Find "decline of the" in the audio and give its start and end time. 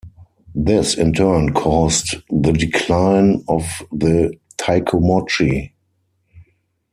2.53-4.33